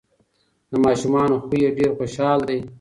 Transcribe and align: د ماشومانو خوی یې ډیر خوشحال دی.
د 0.69 0.71
ماشومانو 0.85 1.35
خوی 1.45 1.59
یې 1.63 1.69
ډیر 1.77 1.89
خوشحال 1.97 2.39
دی. 2.49 2.59